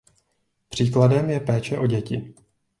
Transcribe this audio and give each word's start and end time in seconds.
Příkladem 0.69 1.29
je 1.29 1.39
péče 1.39 1.77
o 1.79 1.87
děti. 1.87 2.33